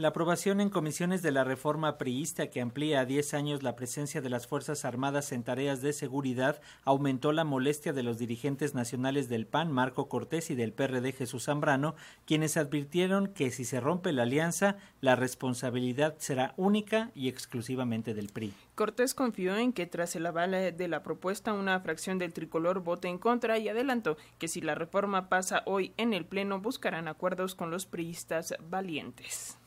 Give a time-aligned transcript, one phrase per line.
[0.00, 4.22] La aprobación en comisiones de la reforma priista que amplía a 10 años la presencia
[4.22, 9.28] de las Fuerzas Armadas en tareas de seguridad aumentó la molestia de los dirigentes nacionales
[9.28, 14.14] del PAN, Marco Cortés, y del PRD, Jesús Zambrano, quienes advirtieron que si se rompe
[14.14, 18.54] la alianza, la responsabilidad será única y exclusivamente del PRI.
[18.76, 23.08] Cortés confió en que tras el aval de la propuesta una fracción del tricolor vote
[23.08, 27.54] en contra y adelantó que si la reforma pasa hoy en el Pleno buscarán acuerdos
[27.54, 29.59] con los priistas valientes.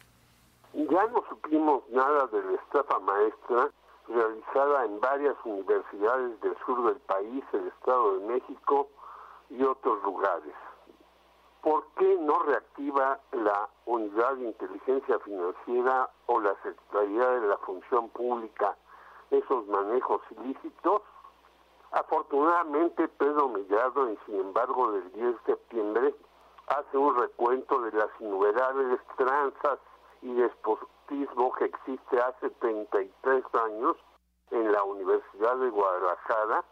[0.74, 3.70] Ya no supimos nada de la estafa maestra
[4.08, 8.90] realizada en varias universidades del sur del país, el Estado de México
[9.52, 10.56] y otros lugares.
[11.62, 18.10] ¿Por qué no reactiva la Unidad de Inteligencia Financiera o la Secretaría de la Función
[18.10, 18.76] Pública
[19.30, 21.04] esos manejos ilícitos?
[21.92, 26.16] Afortunadamente, Pedro Millado, y sin embargo, del 10 de septiembre,
[26.66, 29.78] hace un recuento de las innumerables tranzas
[30.24, 33.98] y despotismo que existe hace 33 años
[34.52, 36.64] en la Universidad de Guadalajara,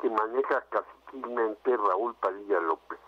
[0.00, 2.98] que maneja caciquilmente Raúl Padilla López.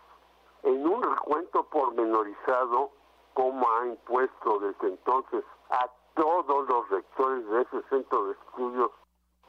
[0.64, 2.90] En un recuento pormenorizado,
[3.34, 8.90] como ha impuesto desde entonces a todos los rectores de ese centro de estudios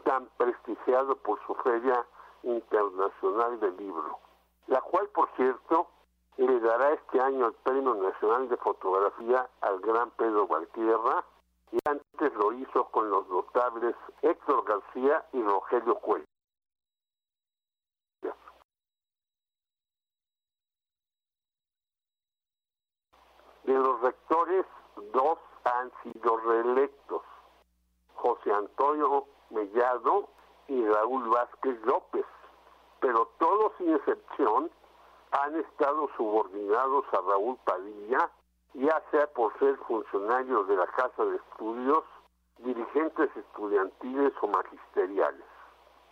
[0.04, 2.06] tan prestigiado por su Feria
[2.44, 4.20] Internacional del Libro,
[4.68, 5.88] la cual, por cierto,
[6.48, 11.24] le dará este año el Premio Nacional de Fotografía al gran Pedro Valtierra
[11.72, 16.26] y antes lo hizo con los notables Héctor García y Rogelio Cuello.
[23.64, 24.66] De los rectores,
[25.12, 27.24] dos han sido reelectos,
[28.14, 30.30] José Antonio Mellado
[30.68, 32.26] y Raúl Vázquez López,
[33.00, 34.70] pero todos sin excepción
[35.44, 38.30] han estado subordinados a Raúl Padilla,
[38.74, 42.04] ya sea por ser funcionarios de la Casa de Estudios,
[42.60, 45.46] dirigentes estudiantiles o magisteriales.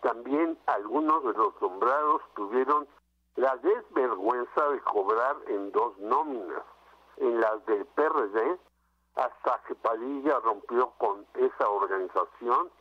[0.02, 2.88] También algunos de los nombrados tuvieron
[3.36, 6.64] la desvergüenza de cobrar en dos nóminas,
[7.18, 8.60] en las del PRD,
[9.16, 12.72] hasta que Padilla rompió con esa organización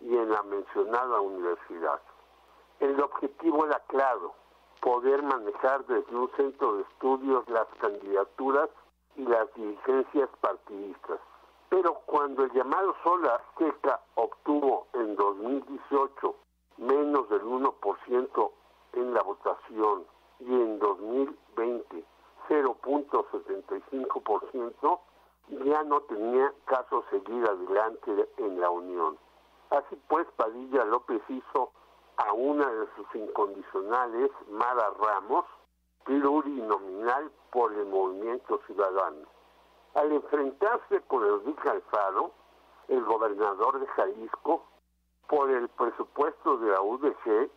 [0.00, 2.00] y en la mencionada universidad.
[2.80, 4.34] El objetivo era claro,
[4.84, 8.68] poder manejar desde un centro de estudios las candidaturas
[9.16, 11.18] y las dirigencias partidistas.
[11.70, 16.34] Pero cuando el llamado Sol Azteca obtuvo en 2018
[16.76, 18.50] menos del 1%
[18.92, 20.04] en la votación
[20.40, 22.04] y en 2020
[22.50, 25.00] 0.75%,
[25.64, 29.16] ya no tenía caso seguir adelante en la Unión.
[29.70, 31.72] Así pues, Padilla López hizo
[32.16, 35.44] a una de sus incondicionales, Mara Ramos,
[36.04, 39.26] plurinominal por el movimiento ciudadano.
[39.94, 42.32] Al enfrentarse con Enrique Alfaro,
[42.88, 44.64] el gobernador de Jalisco,
[45.28, 47.50] por el presupuesto de la UDG,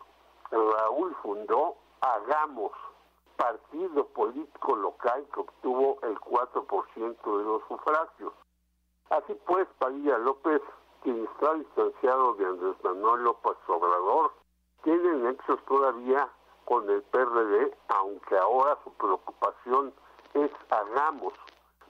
[0.50, 2.72] Raúl fundó Hagamos,
[3.36, 8.32] partido político local que obtuvo el 4% de los sufragios.
[9.10, 10.62] Así pues, Padilla López,
[11.02, 14.32] quien está distanciado de Andrés Manuel López Obrador,
[14.88, 16.26] tiene nexos todavía
[16.64, 19.92] con el PRD, aunque ahora su preocupación
[20.32, 21.34] es hagamos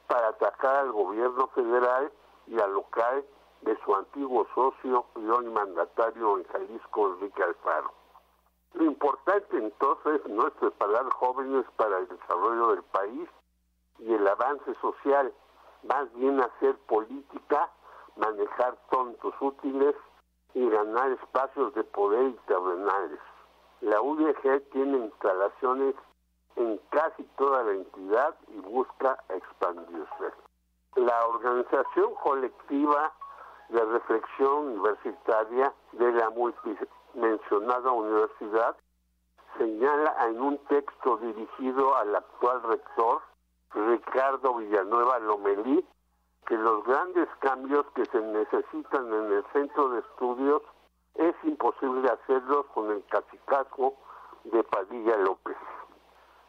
[0.08, 2.10] para atacar al gobierno federal
[2.48, 3.24] y al local
[3.60, 7.92] de su antiguo socio y hoy mandatario en Jalisco, Enrique Alfaro.
[8.72, 13.28] Lo importante entonces no es preparar jóvenes para el desarrollo del país
[14.00, 15.32] y el avance social,
[15.84, 17.70] más bien hacer política,
[18.16, 19.94] manejar tontos útiles
[20.54, 23.20] y ganar espacios de poder terrenales.
[23.80, 25.94] La UDG tiene instalaciones
[26.56, 30.32] en casi toda la entidad y busca expandirse.
[30.96, 33.12] La organización colectiva
[33.68, 38.76] de reflexión universitaria de la multimensionada universidad
[39.58, 43.20] señala en un texto dirigido al actual rector
[43.74, 45.84] Ricardo Villanueva Lomelí
[46.48, 50.62] que los grandes cambios que se necesitan en el centro de estudios
[51.16, 53.94] es imposible hacerlos con el cacicazgo
[54.44, 55.58] de Padilla López.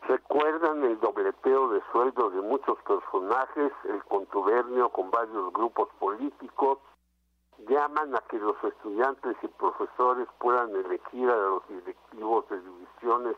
[0.08, 6.80] Recuerdan el dobleteo de sueldos de muchos personajes, el contubernio con varios grupos políticos,
[7.68, 13.36] llaman a que los estudiantes y profesores puedan elegir a los directivos de divisiones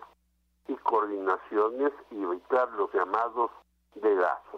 [0.67, 3.49] y coordinaciones y evitar los llamados
[3.95, 4.50] dedazos.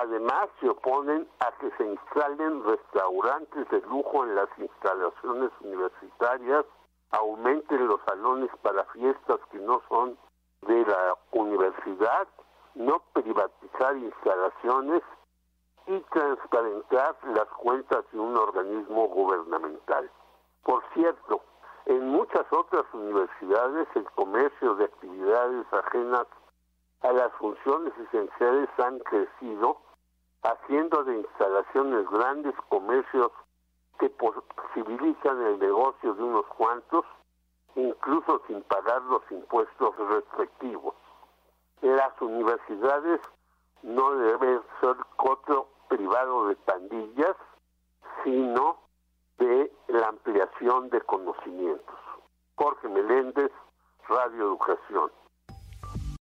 [0.00, 6.64] Además, se oponen a que se instalen restaurantes de lujo en las instalaciones universitarias,
[7.10, 10.16] aumenten los salones para fiestas que no son
[10.62, 12.28] de la universidad,
[12.76, 15.02] no privatizar instalaciones
[15.88, 20.08] y transparentar las cuentas de un organismo gubernamental.
[20.62, 21.40] Por cierto,
[21.86, 26.26] en muchas otras universidades el comercio de actividades ajenas
[27.00, 29.87] a las funciones esenciales han crecido,
[30.42, 33.30] haciendo de instalaciones grandes comercios
[33.98, 37.04] que posibilitan el negocio de unos cuantos,
[37.74, 40.94] incluso sin pagar los impuestos respectivos.
[41.80, 43.20] Las universidades
[43.82, 47.36] no deben ser coto privado de pandillas,
[48.24, 48.78] sino
[49.38, 51.96] de la ampliación de conocimientos.
[52.56, 53.52] Jorge Meléndez,
[54.08, 55.10] Radio Educación.